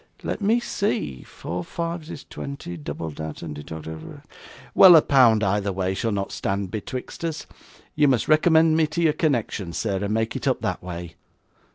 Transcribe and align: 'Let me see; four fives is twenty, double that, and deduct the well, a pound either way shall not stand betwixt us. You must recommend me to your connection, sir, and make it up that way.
'Let 0.23 0.41
me 0.41 0.59
see; 0.59 1.21
four 1.21 1.63
fives 1.63 2.09
is 2.09 2.23
twenty, 2.23 2.75
double 2.75 3.11
that, 3.11 3.43
and 3.43 3.53
deduct 3.53 3.85
the 3.85 4.23
well, 4.73 4.95
a 4.95 5.01
pound 5.03 5.43
either 5.43 5.71
way 5.71 5.93
shall 5.93 6.11
not 6.11 6.31
stand 6.31 6.71
betwixt 6.71 7.23
us. 7.23 7.45
You 7.93 8.07
must 8.07 8.27
recommend 8.27 8.75
me 8.75 8.87
to 8.87 9.01
your 9.03 9.13
connection, 9.13 9.73
sir, 9.73 9.97
and 10.01 10.11
make 10.11 10.35
it 10.35 10.47
up 10.47 10.61
that 10.61 10.81
way. 10.81 11.17